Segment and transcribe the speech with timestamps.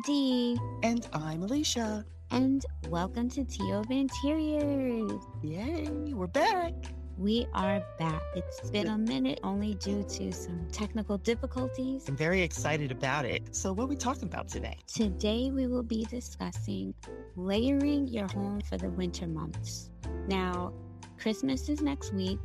[0.00, 0.58] I'm Dee.
[0.82, 2.06] And I'm Alicia.
[2.30, 5.20] And welcome to Tea Over Interiors.
[5.42, 6.72] Yay, we're back.
[7.18, 8.22] We are back.
[8.34, 12.08] It's been a minute only due to some technical difficulties.
[12.08, 13.54] I'm very excited about it.
[13.54, 14.78] So, what are we talking about today?
[14.86, 16.94] Today, we will be discussing
[17.36, 19.90] layering your home for the winter months.
[20.28, 20.72] Now,
[21.18, 22.40] Christmas is next week.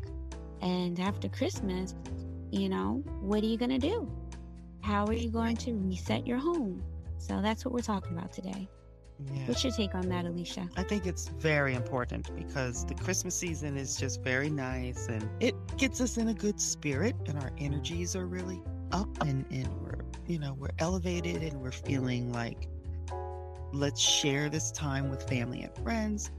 [0.62, 1.96] And after Christmas,
[2.52, 4.12] you know, what are you going to do?
[4.82, 6.84] How are you going to reset your home?
[7.28, 8.70] So that's what we're talking about today.
[9.32, 9.48] Yeah.
[9.48, 10.70] What's your take on that, Alicia?
[10.76, 15.56] I think it's very important because the Christmas season is just very nice and it
[15.78, 18.62] gets us in a good spirit and our energies are really
[18.92, 22.68] up and, and we're, you know, we're elevated and we're feeling like
[23.72, 26.32] let's share this time with family and friends.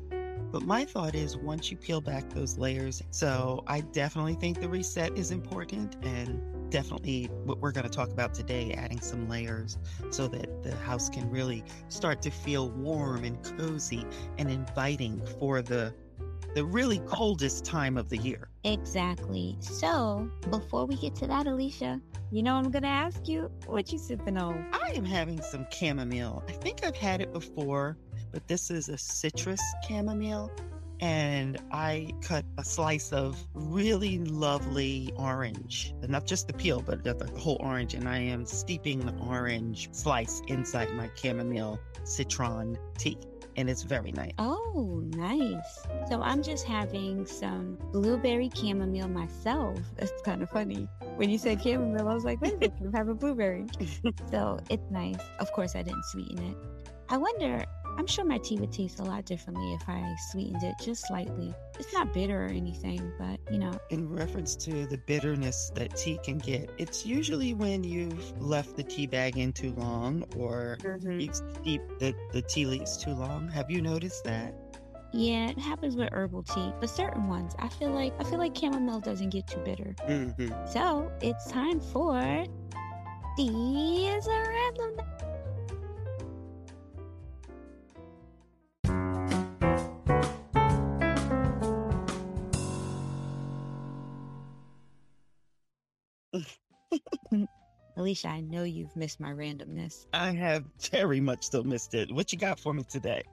[0.53, 4.69] But my thought is once you peel back those layers, so I definitely think the
[4.69, 9.79] reset is important and definitely what we're going to talk about today, adding some layers
[10.11, 14.05] so that the house can really start to feel warm and cozy
[14.39, 15.95] and inviting for the
[16.55, 18.49] the really coldest time of the year.
[18.65, 19.59] Exactly.
[19.60, 22.01] So, before we get to that, Alicia,
[22.32, 24.66] you know I'm going to ask you, what you sipping on?
[24.73, 26.43] I am having some chamomile.
[26.49, 27.99] I think I've had it before,
[28.37, 30.52] but this is a citrus chamomile
[31.01, 37.30] and I cut a slice of really lovely orange, not just the peel, but the,
[37.38, 37.95] whole orange.
[37.95, 43.16] And I am steeping the orange slice inside my chamomile citron tea.
[43.57, 44.32] And it's very nice.
[44.38, 45.87] Oh, nice.
[46.10, 49.79] So I'm just having some blueberry chamomile myself.
[49.96, 50.88] It's kind of funny.
[51.16, 53.64] When you said chamomile, I was like, wait I'm having blueberry.
[54.30, 55.20] so it's nice.
[55.38, 56.57] Of course, I didn't sweeten it.
[57.09, 57.64] I wonder,
[57.99, 61.55] I'm sure my tea would taste a lot differently if I sweetened it just slightly.
[61.79, 63.73] It's not bitter or anything, but you know.
[63.91, 68.83] In reference to the bitterness that tea can get, it's usually when you've left the
[68.83, 71.21] tea bag in too long or mm-hmm.
[71.21, 73.49] you've steeped the, the tea leaves too long.
[73.49, 74.55] Have you noticed that?
[75.12, 77.55] Yeah, it happens with herbal tea, but certain ones.
[77.59, 79.94] I feel like I feel like chamomile doesn't get too bitter.
[80.06, 80.53] Mm-hmm.
[80.70, 82.44] So it's time for
[83.37, 84.97] these random
[98.06, 100.06] Alicia, I know you've missed my randomness.
[100.12, 102.12] I have very much still missed it.
[102.12, 103.25] What you got for me today?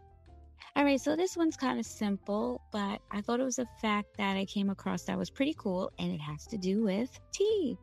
[0.75, 4.17] All right, so this one's kind of simple, but I thought it was a fact
[4.17, 7.77] that I came across that was pretty cool, and it has to do with tea.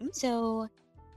[0.00, 0.08] Mm-hmm.
[0.10, 0.66] So,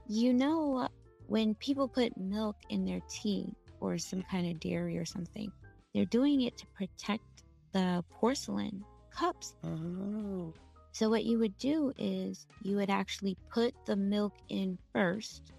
[0.06, 0.86] you know,
[1.26, 5.50] when people put milk in their tea or some kind of dairy or something,
[5.92, 9.54] they're doing it to protect the porcelain cups.
[9.64, 10.54] Oh.
[10.96, 15.52] So, what you would do is you would actually put the milk in first,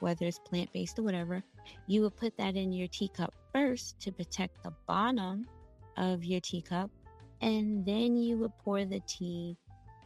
[0.00, 1.40] whether it's plant based or whatever.
[1.86, 5.46] You would put that in your teacup first to protect the bottom
[5.96, 6.90] of your teacup,
[7.42, 9.56] and then you would pour the tea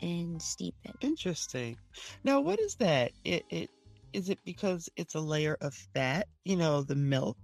[0.02, 0.94] and steep it.
[1.00, 1.78] Interesting.
[2.22, 3.12] Now, what is that?
[3.24, 3.70] It, it
[4.12, 7.38] is it because it's a layer of fat, you know, the milk,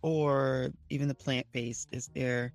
[0.00, 1.88] or even the plant based?
[1.92, 2.54] Is there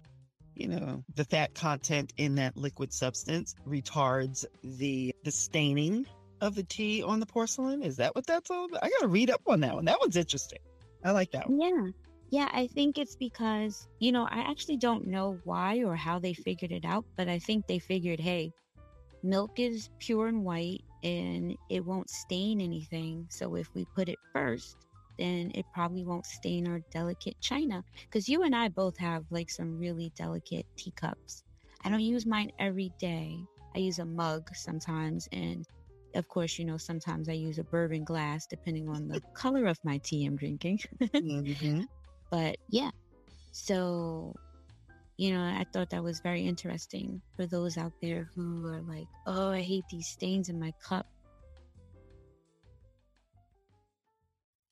[0.55, 6.05] you know, the fat content in that liquid substance retards the the staining
[6.41, 7.83] of the tea on the porcelain.
[7.83, 8.83] Is that what that's all about?
[8.83, 9.85] I got to read up on that one.
[9.85, 10.59] That one's interesting.
[11.03, 11.61] I like that one.
[11.61, 11.91] Yeah.
[12.31, 16.33] Yeah, I think it's because, you know, I actually don't know why or how they
[16.33, 18.51] figured it out, but I think they figured, hey,
[19.23, 23.27] milk is pure and white and it won't stain anything.
[23.29, 24.84] So if we put it first,
[25.17, 27.83] then it probably won't stain our delicate china.
[28.01, 31.43] Because you and I both have like some really delicate teacups.
[31.83, 33.37] I don't use mine every day.
[33.75, 35.27] I use a mug sometimes.
[35.31, 35.65] And
[36.15, 39.77] of course, you know, sometimes I use a bourbon glass depending on the color of
[39.83, 40.79] my tea I'm drinking.
[41.01, 41.81] mm-hmm.
[42.31, 42.89] But yeah.
[43.51, 44.35] So,
[45.17, 49.07] you know, I thought that was very interesting for those out there who are like,
[49.27, 51.05] oh, I hate these stains in my cup.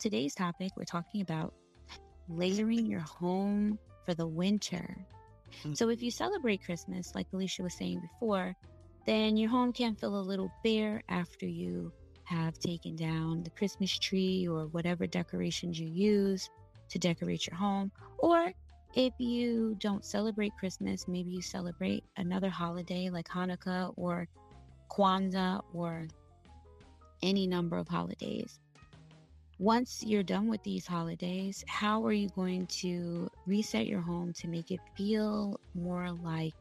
[0.03, 1.53] Today's topic, we're talking about
[2.27, 4.97] layering your home for the winter.
[5.61, 5.73] Mm-hmm.
[5.75, 8.53] So, if you celebrate Christmas, like Alicia was saying before,
[9.07, 11.93] then your home can feel a little bare after you
[12.25, 16.49] have taken down the Christmas tree or whatever decorations you use
[16.89, 17.89] to decorate your home.
[18.17, 18.51] Or
[18.95, 24.27] if you don't celebrate Christmas, maybe you celebrate another holiday like Hanukkah or
[24.91, 26.07] Kwanzaa or
[27.21, 28.59] any number of holidays
[29.59, 34.47] once you're done with these holidays, how are you going to reset your home to
[34.47, 36.55] make it feel more like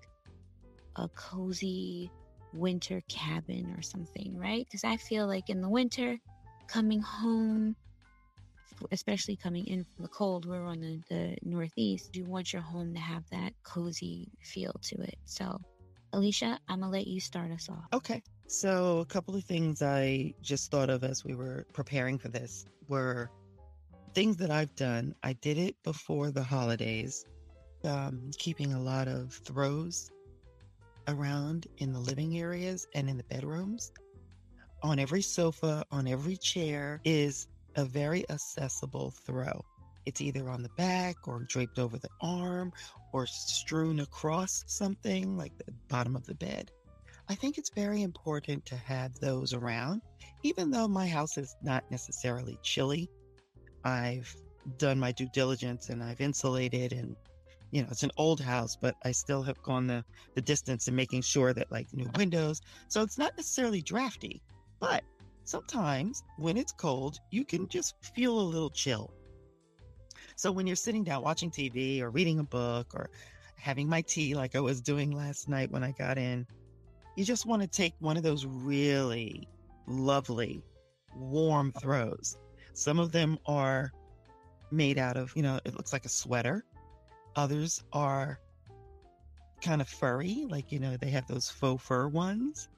[0.97, 2.11] a cozy
[2.53, 4.67] winter cabin or something, right?
[4.67, 6.19] Because I feel like in the winter,
[6.67, 7.77] coming home,
[8.91, 12.15] especially coming in from the cold, we're on the, the northeast.
[12.15, 15.17] You want your home to have that cozy feel to it.
[15.25, 15.59] So,
[16.13, 17.87] Alicia, I'm gonna let you start us off.
[17.93, 18.23] Okay.
[18.49, 22.67] So, a couple of things I just thought of as we were preparing for this
[22.93, 23.31] were
[24.13, 25.15] things that I've done.
[25.23, 27.25] I did it before the holidays,
[27.85, 30.11] um, keeping a lot of throws
[31.09, 33.93] around in the living areas and in the bedrooms.
[34.83, 39.65] On every sofa, on every chair is a very accessible throw.
[40.05, 42.73] It's either on the back or draped over the arm
[43.15, 46.71] or strewn across something like the bottom of the bed.
[47.31, 50.03] I think it's very important to have those around,
[50.43, 53.09] even though my house is not necessarily chilly.
[53.85, 54.35] I've
[54.79, 57.17] done my due diligence and I've insulated and
[57.73, 60.05] you know it's an old house but i still have gone the,
[60.35, 64.41] the distance in making sure that like new windows so it's not necessarily drafty
[64.79, 65.03] but
[65.45, 69.13] sometimes when it's cold you can just feel a little chill
[70.37, 73.11] so when you're sitting down watching tv or reading a book or
[73.57, 76.47] having my tea like i was doing last night when i got in
[77.17, 79.49] you just want to take one of those really
[79.87, 80.63] lovely
[81.17, 82.37] warm throws
[82.73, 83.93] some of them are
[84.71, 86.65] made out of you know it looks like a sweater
[87.37, 88.39] Others are
[89.63, 92.69] kind of furry, like, you know, they have those faux fur ones.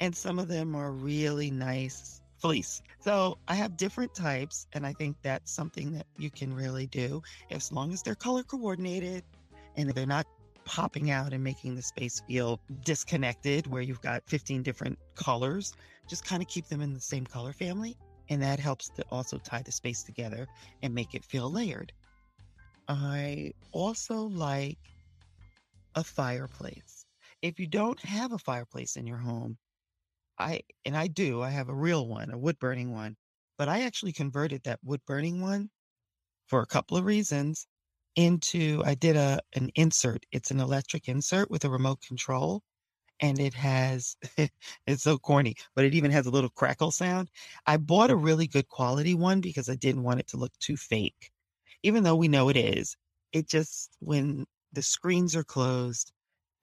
[0.00, 2.82] And some of them are really nice fleece.
[2.98, 7.22] So I have different types, and I think that's something that you can really do
[7.50, 9.22] as long as they're color coordinated
[9.76, 10.26] and they're not
[10.64, 15.72] popping out and making the space feel disconnected where you've got 15 different colors.
[16.08, 17.96] Just kind of keep them in the same color family.
[18.30, 20.46] And that helps to also tie the space together
[20.82, 21.92] and make it feel layered.
[22.88, 24.78] I also like
[25.94, 27.04] a fireplace.
[27.42, 29.58] If you don't have a fireplace in your home,
[30.38, 33.16] I and I do, I have a real one, a wood burning one,
[33.58, 35.70] but I actually converted that wood burning one
[36.46, 37.66] for a couple of reasons
[38.16, 40.24] into I did a an insert.
[40.32, 42.62] It's an electric insert with a remote control
[43.20, 44.16] and it has
[44.86, 47.30] it's so corny, but it even has a little crackle sound.
[47.66, 50.76] I bought a really good quality one because I didn't want it to look too
[50.76, 51.30] fake
[51.84, 52.96] even though we know it is,
[53.32, 56.12] it just, when the screens are closed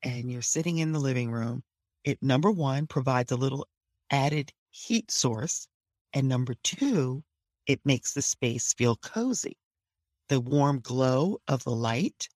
[0.04, 1.64] and you're sitting in the living room,
[2.04, 3.68] it number one provides a little
[4.12, 5.68] added heat source.
[6.14, 7.24] And number two,
[7.68, 9.58] it makes the space feel cozy.
[10.30, 12.30] The warm glow of the light,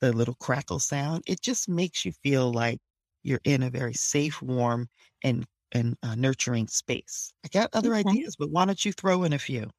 [0.00, 2.80] the little crackle sound, it just makes you feel like
[3.28, 4.88] you're in a very safe, warm,
[5.24, 7.32] and and uh, nurturing space.
[7.44, 7.94] I got other Okay.
[7.94, 9.70] ideas, but why don't you throw in a few?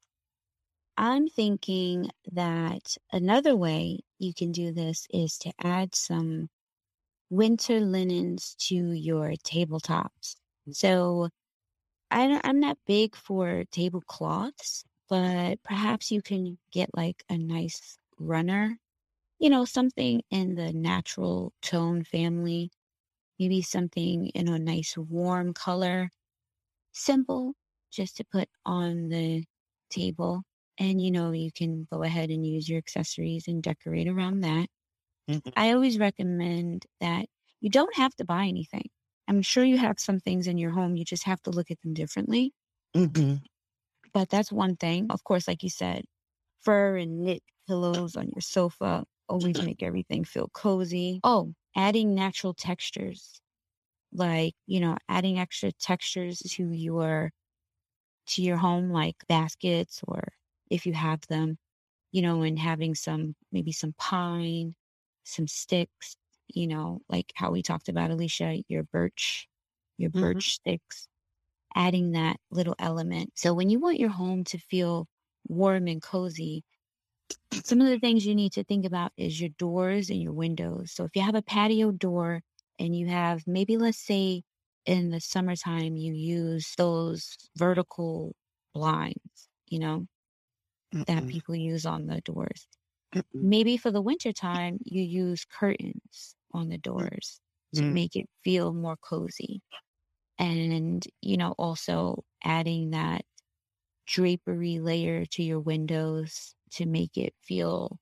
[0.97, 6.49] I'm thinking that another way you can do this is to add some
[7.29, 10.37] winter linens to your tabletops.
[10.71, 11.29] So
[12.11, 17.97] I don't, I'm not big for tablecloths, but perhaps you can get like a nice
[18.19, 18.79] runner,
[19.39, 22.71] you know, something in the natural tone family,
[23.39, 26.09] maybe something in a nice warm color,
[26.93, 27.55] simple,
[27.91, 29.45] just to put on the
[29.89, 30.43] table.
[30.79, 34.69] And you know, you can go ahead and use your accessories and decorate around that.
[35.27, 35.53] Mhm.
[35.55, 37.27] I always recommend that
[37.61, 38.89] you don't have to buy anything.
[39.27, 41.81] I'm sure you have some things in your home, you just have to look at
[41.81, 42.53] them differently.
[42.95, 43.39] Mhm.
[44.13, 45.07] But that's one thing.
[45.11, 46.05] Of course, like you said,
[46.61, 51.21] fur and knit pillows on your sofa always make everything feel cozy.
[51.23, 53.41] Oh, adding natural textures,
[54.13, 57.31] like, you know, adding extra textures to your
[58.27, 60.21] to your home like baskets or
[60.69, 61.57] if you have them,
[62.11, 64.75] you know, and having some maybe some pine,
[65.25, 66.17] some sticks,
[66.49, 69.47] you know, like how we talked about Alicia, your birch,
[69.97, 70.19] your Mhm.
[70.21, 71.07] birch sticks,
[71.75, 73.31] adding that little element.
[73.35, 75.07] So when you want your home to feel
[75.47, 76.63] warm and cozy,
[77.63, 80.91] some of the things you need to think about is your doors and your windows.
[80.93, 82.41] So if you have a patio door
[82.79, 84.43] and you have maybe let's say
[84.85, 88.35] in the summertime you use those vertical
[88.73, 90.07] blinds, you know,
[91.07, 91.27] that Mm-mm.
[91.27, 92.67] people use on the doors.
[93.15, 93.49] Mm-mm.
[93.49, 97.41] Maybe for the wintertime you use curtains on the doors
[97.75, 97.93] to Mm.
[97.93, 99.61] make it feel more cozy.
[100.39, 103.25] And, you know, also adding that
[104.07, 107.99] drapery layer to your windows to make it feel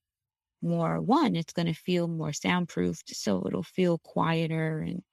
[0.62, 3.16] more one, it's going to feel more soundproofed.
[3.16, 5.04] So it'll feel quieter and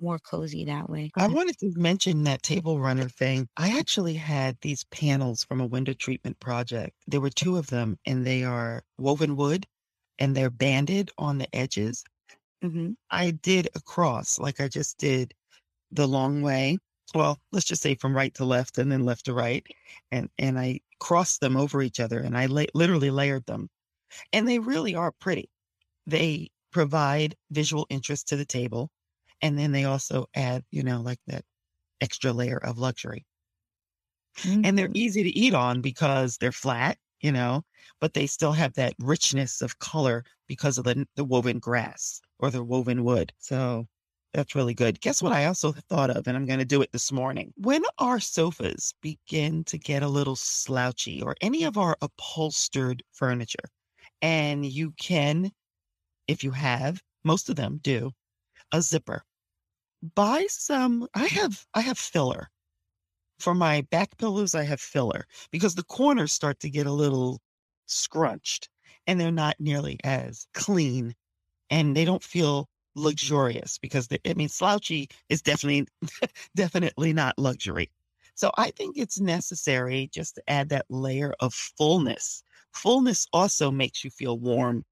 [0.00, 1.12] more cozy that way.
[1.16, 3.48] I wanted to mention that table runner thing.
[3.56, 6.96] I actually had these panels from a window treatment project.
[7.08, 9.66] There were two of them, and they are woven wood
[10.20, 12.04] and they're banded on the edges.
[12.62, 15.32] hmm I did across, like I just did
[15.90, 16.78] the long way.
[17.14, 19.66] Well, let's just say from right to left and then left to right.
[20.12, 23.68] And and I crossed them over each other and I la- literally layered them.
[24.32, 25.50] And they really are pretty.
[26.06, 28.90] They provide visual interest to the table.
[29.42, 31.44] And then they also add, you know, like that
[32.00, 33.24] extra layer of luxury.
[34.38, 34.62] Mm-hmm.
[34.64, 34.96] And they're mm-hmm.
[34.96, 37.62] easy to eat on because they're flat, you know,
[38.00, 42.50] but they still have that richness of color because of the, the woven grass or
[42.50, 43.32] the woven wood.
[43.38, 43.86] So
[44.34, 45.00] that's really good.
[45.00, 47.52] Guess what I also thought of, and I'm going to do it this morning.
[47.56, 53.70] When our sofas begin to get a little slouchy or any of our upholstered furniture,
[54.20, 55.52] and you can,
[56.26, 58.10] if you have, most of them do,
[58.72, 59.22] a zipper.
[60.14, 62.50] Buy some, I have, I have filler.
[63.38, 67.40] For my back pillows, I have filler because the corners start to get a little
[67.86, 68.68] scrunched
[69.06, 71.14] and they're not nearly as clean
[71.70, 75.86] and they don't feel luxurious because the, I mean slouchy is definitely
[76.56, 77.90] definitely not luxury.
[78.34, 82.42] So I think it's necessary just to add that layer of fullness.
[82.72, 84.84] Fullness also makes you feel warm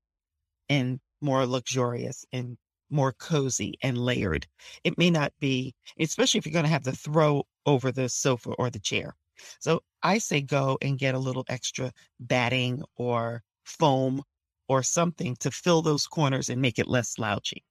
[0.68, 2.56] and more luxurious and
[2.90, 4.47] more cozy and layered.
[4.85, 8.50] It may not be, especially if you're going to have the throw over the sofa
[8.50, 9.16] or the chair.
[9.61, 14.23] So I say go and get a little extra batting or foam
[14.68, 17.64] or something to fill those corners and make it less slouchy.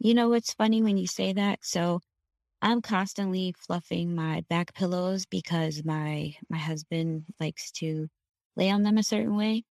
[0.00, 1.58] You know what's funny when you say that?
[1.62, 2.00] So
[2.62, 8.08] I'm constantly fluffing my back pillows because my my husband likes to
[8.56, 9.64] lay on them a certain way.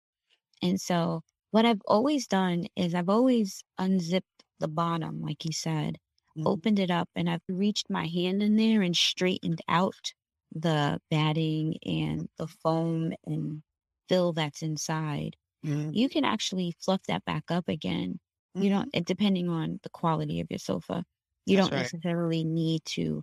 [0.62, 5.96] And so what I've always done is I've always unzipped the bottom, like you said,
[6.36, 6.46] mm-hmm.
[6.46, 10.12] opened it up, and I've reached my hand in there and straightened out
[10.52, 13.62] the batting and the foam and
[14.10, 15.36] fill that's inside.
[15.64, 15.92] Mm-hmm.
[15.92, 18.20] You can actually fluff that back up again.
[18.54, 21.04] You don't, depending on the quality of your sofa,
[21.46, 21.82] you That's don't right.
[21.82, 23.22] necessarily need to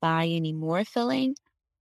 [0.00, 1.36] buy any more filling,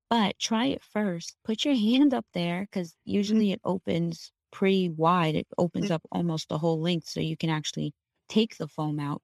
[0.09, 1.35] but try it first.
[1.43, 3.11] Put your hand up there because mm-hmm.
[3.11, 5.35] usually it opens pretty wide.
[5.35, 5.95] It opens mm-hmm.
[5.95, 7.93] up almost the whole length so you can actually
[8.29, 9.21] take the foam out.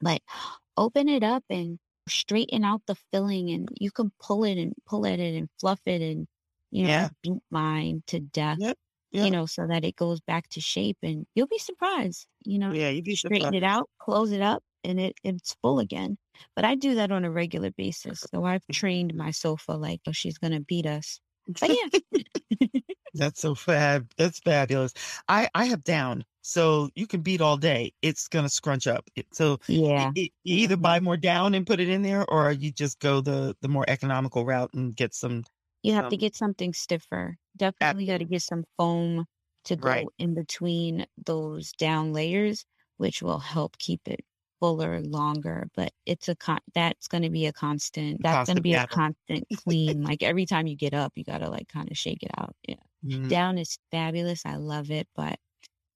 [0.00, 0.20] But
[0.76, 1.78] open it up and
[2.08, 5.80] straighten out the filling and you can pull it and pull at it and fluff
[5.86, 6.26] it and
[6.70, 7.08] you know yeah.
[7.22, 8.58] beat mine to death.
[8.60, 8.78] Yep
[9.12, 9.24] yeah.
[9.24, 12.72] you know, so that it goes back to shape and you'll be surprised, you know,
[12.72, 16.16] yeah, you'd be straighten it out, close it up and it, it's full again.
[16.56, 18.24] But I do that on a regular basis.
[18.32, 21.20] So I've trained my sofa like, oh, she's going to beat us.
[21.60, 22.20] But yeah.
[23.14, 24.08] That's so fab.
[24.16, 24.94] That's fabulous.
[25.28, 26.24] I, I have down.
[26.42, 27.92] So you can beat all day.
[28.02, 29.08] It's going to scrunch up.
[29.16, 32.52] It, so yeah, it, you either buy more down and put it in there, or
[32.52, 35.44] you just go the the more economical route and get some
[35.82, 37.36] you have to get something stiffer.
[37.56, 39.26] Definitely got to get some foam
[39.64, 40.06] to go Right.
[40.18, 42.64] in between those down layers,
[42.98, 44.20] which will help keep it
[44.60, 45.68] fuller longer.
[45.74, 48.22] But it's a con that's going to be a constant.
[48.22, 50.02] That's going to be a constant clean.
[50.02, 52.54] Like every time you get up, you got to like kind of shake it out.
[52.66, 52.76] Yeah.
[53.04, 53.28] Mhm.
[53.28, 54.44] Down is fabulous.
[54.46, 55.38] I love it, but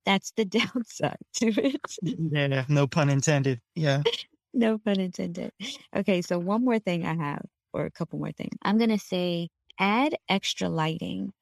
[0.06, 1.80] that's the downside to it.
[2.02, 3.60] Yeah, no pun intended.
[3.74, 4.02] Yeah.
[4.56, 5.50] No pun intended.
[5.96, 8.52] Okay, so one more thing I have, or a couple more things.
[8.62, 11.32] I'm going to say add extra lighting.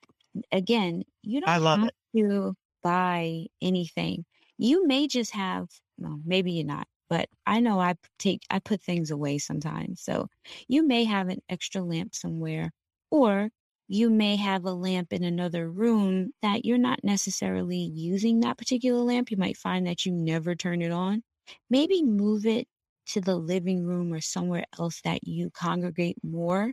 [0.52, 1.94] Again, you don't I love have it.
[2.16, 4.24] to buy anything.
[4.58, 8.82] You may just have, well, maybe you're not, but I know I take, I put
[8.82, 10.02] things away sometimes.
[10.02, 10.28] So
[10.68, 12.72] you may have an extra lamp somewhere,
[13.10, 13.50] or
[13.88, 19.00] you may have a lamp in another room that you're not necessarily using that particular
[19.00, 19.30] lamp.
[19.30, 21.22] You might find that you never turn it on.
[21.68, 22.68] Maybe move it
[23.08, 26.72] to the living room or somewhere else that you congregate more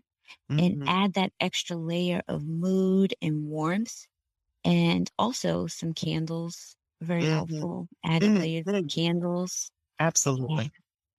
[0.50, 0.88] and mm-hmm.
[0.88, 4.06] add that extra layer of mood and warmth.
[4.66, 7.32] And also some candles, very mm-hmm.
[7.32, 7.88] helpful.
[8.04, 8.38] Add mm-hmm.
[8.38, 9.72] layers of candles.
[10.00, 10.66] Absolutely.
[10.66, 10.70] Yeah.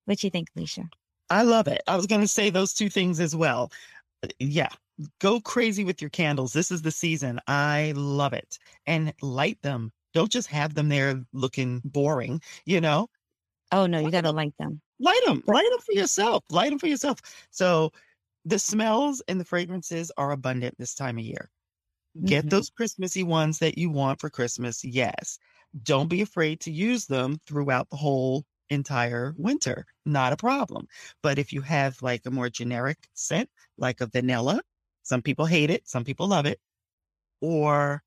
[0.05, 0.83] What do you think, Alicia?
[1.29, 1.81] I love it.
[1.87, 3.71] I was going to say those two things as well.
[4.23, 4.69] Uh, yeah,
[5.19, 6.53] go crazy with your candles.
[6.53, 7.39] This is the season.
[7.47, 8.59] I love it.
[8.85, 9.91] And light them.
[10.13, 13.07] Don't just have them there looking boring, you know?
[13.71, 14.81] Oh, no, you got to light them.
[14.99, 15.41] Light them.
[15.47, 16.43] Light them for yourself.
[16.49, 17.19] Light them for yourself.
[17.49, 17.93] So
[18.45, 21.49] the smells and the fragrances are abundant this time of year.
[22.25, 22.49] Get mm-hmm.
[22.49, 24.83] those Christmassy ones that you want for Christmas.
[24.83, 25.39] Yes.
[25.83, 29.85] Don't be afraid to use them throughout the whole entire winter.
[30.05, 30.87] Not a problem.
[31.23, 34.61] But if you have like a more generic scent, like a vanilla,
[35.03, 36.59] some people hate it, some people love it,
[37.39, 38.03] or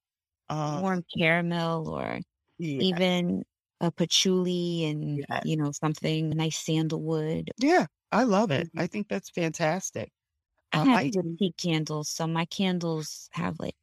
[0.49, 2.21] uh, warm caramel, or
[2.59, 2.83] yes.
[2.83, 3.45] even
[3.81, 5.43] a patchouli and yes.
[5.45, 7.51] you know something nice sandalwood.
[7.59, 8.69] Yeah, I love it.
[8.69, 8.81] Mm-hmm.
[8.81, 10.11] I think that's fantastic.
[10.75, 13.77] I uh, have I, boutique candles, so my candles have like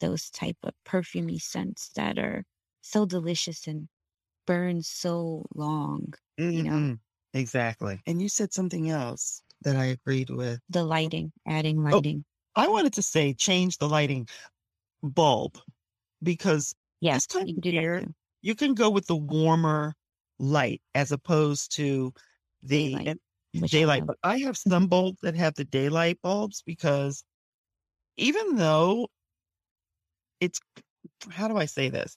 [0.00, 2.44] those type of perfumey scents that are
[2.82, 3.88] so delicious and
[4.46, 6.12] burn so long.
[6.36, 6.94] You know, mm-hmm.
[7.38, 8.00] exactly.
[8.06, 10.60] And you said something else that I agreed with.
[10.68, 12.24] The lighting, adding oh, lighting.
[12.54, 14.28] Oh, I wanted to say change the lighting.
[15.02, 15.58] bulb
[16.22, 18.04] because Yes, this time you can do that year,
[18.42, 19.94] you can go with the warmer
[20.38, 22.12] light as opposed to
[22.62, 23.16] the
[23.60, 24.06] which daylight.
[24.06, 27.24] But I have some bulbs that have the daylight bulbs because
[28.16, 29.08] even though
[30.40, 30.60] it's,
[31.30, 32.16] how do I say this?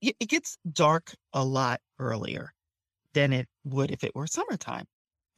[0.00, 2.52] It it gets dark a lot earlier
[3.14, 4.86] than it would if it were summertime.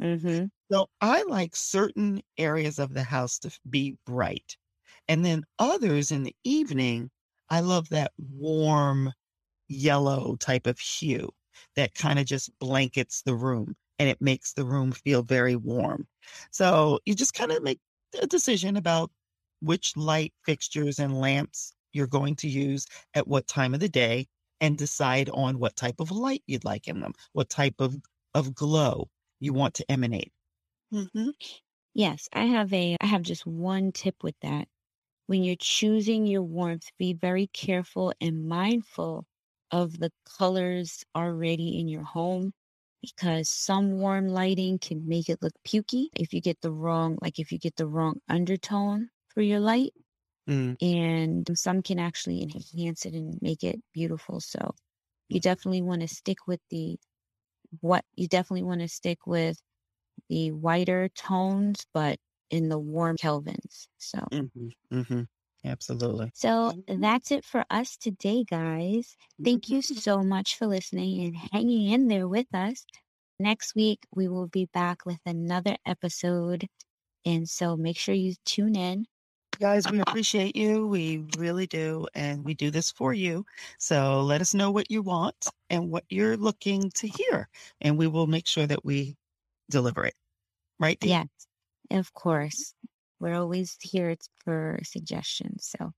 [0.03, 0.47] Mm-hmm.
[0.71, 4.57] So I like certain areas of the house to be bright.
[5.09, 7.11] And then others in the evening,
[7.49, 9.13] I love that warm
[9.69, 11.31] yellow type of hue
[11.77, 16.07] that kind of just blankets the room and it makes the room feel very warm.
[16.51, 17.81] So you just kind of make
[18.21, 19.13] a decision about
[19.61, 24.29] which light fixtures and lamps you're going to use at what time of the day
[24.61, 27.97] and decide on what type of light you'd like in them, what type of,
[28.35, 29.11] of glow
[29.41, 30.33] you want to emanate.
[30.91, 31.31] hmm
[31.95, 34.69] Yes, I have a I have just one tip with that.
[35.27, 39.27] When you're choosing your warmth, be very careful and mindful
[39.73, 42.53] of the colors already in your home
[43.03, 47.39] because some warm lighting can make it look pukey if you get the wrong like
[47.39, 49.93] if you get the wrong undertone for your light
[50.49, 54.41] Mm, and some can actually enhance it and make it beautiful.
[54.41, 54.75] So
[55.29, 56.99] you definitely want to stick with the
[57.81, 59.59] what you definitely want to stick with
[60.29, 62.19] the whiter tones, but
[62.51, 63.89] in the warm Kelvins.
[63.99, 65.23] So, hmm hmm
[65.67, 66.31] Absolutely.
[66.35, 69.17] so that's it for us today, guys.
[69.45, 72.87] Thank you so much for listening and hanging in there with us.
[73.39, 76.67] Next week, we will be back with another episode.
[77.25, 79.07] And so make sure you tune in.
[79.61, 80.87] Guys, we appreciate you.
[80.87, 82.07] We really do.
[82.15, 83.45] And we do this for you.
[83.79, 87.49] So let us know what you want and what you're looking to hear.
[87.81, 89.17] And we will make sure that we
[89.71, 90.15] deliver it.
[90.79, 91.01] Right?
[91.01, 91.09] Dee?
[91.09, 91.27] Yes,
[91.91, 92.75] of course.
[93.21, 95.75] We're always here for suggestions.
[95.77, 95.93] So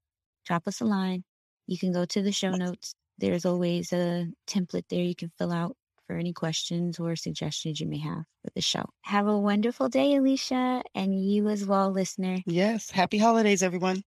[0.46, 1.24] drop us a line.
[1.66, 2.94] You can go to the show notes.
[3.18, 7.86] There's always a template there you can fill out for any questions or suggestions you
[7.86, 8.84] may have for the show.
[9.02, 12.38] Have a wonderful day, Alicia, and you as well, listener.
[12.46, 12.90] Yes.
[12.90, 14.02] Happy holidays, everyone.